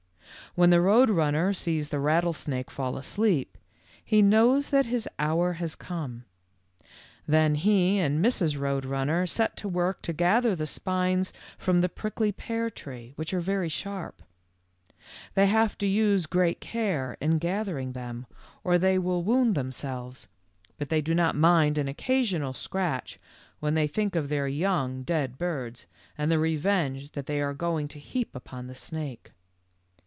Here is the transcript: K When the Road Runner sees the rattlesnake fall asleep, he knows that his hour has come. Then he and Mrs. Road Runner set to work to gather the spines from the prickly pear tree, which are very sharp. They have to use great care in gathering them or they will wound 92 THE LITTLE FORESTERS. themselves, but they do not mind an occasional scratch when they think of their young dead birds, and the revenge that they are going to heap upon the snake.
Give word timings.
K 0.41 0.53
When 0.55 0.69
the 0.69 0.81
Road 0.81 1.09
Runner 1.09 1.53
sees 1.53 1.87
the 1.89 1.99
rattlesnake 2.01 2.69
fall 2.69 2.97
asleep, 2.97 3.57
he 4.03 4.21
knows 4.21 4.67
that 4.67 4.85
his 4.85 5.07
hour 5.17 5.53
has 5.53 5.75
come. 5.75 6.25
Then 7.25 7.55
he 7.55 7.97
and 7.99 8.19
Mrs. 8.25 8.59
Road 8.59 8.83
Runner 8.85 9.25
set 9.25 9.55
to 9.57 9.69
work 9.69 10.01
to 10.01 10.11
gather 10.11 10.53
the 10.53 10.67
spines 10.67 11.31
from 11.57 11.79
the 11.79 11.87
prickly 11.87 12.33
pear 12.33 12.69
tree, 12.69 13.13
which 13.15 13.33
are 13.33 13.39
very 13.39 13.69
sharp. 13.69 14.21
They 15.35 15.45
have 15.47 15.77
to 15.77 15.87
use 15.87 16.25
great 16.25 16.59
care 16.59 17.15
in 17.21 17.37
gathering 17.37 17.93
them 17.93 18.25
or 18.61 18.77
they 18.77 18.99
will 18.99 19.23
wound 19.23 19.53
92 19.53 19.53
THE 19.53 19.59
LITTLE 19.59 19.61
FORESTERS. 19.71 19.81
themselves, 20.17 20.27
but 20.77 20.89
they 20.89 21.01
do 21.01 21.15
not 21.15 21.35
mind 21.37 21.77
an 21.77 21.87
occasional 21.87 22.53
scratch 22.53 23.21
when 23.61 23.75
they 23.75 23.87
think 23.87 24.17
of 24.17 24.27
their 24.27 24.49
young 24.49 25.03
dead 25.03 25.37
birds, 25.37 25.85
and 26.17 26.29
the 26.29 26.39
revenge 26.39 27.13
that 27.13 27.25
they 27.27 27.39
are 27.39 27.53
going 27.53 27.87
to 27.87 27.99
heap 27.99 28.35
upon 28.35 28.67
the 28.67 28.75
snake. 28.75 29.31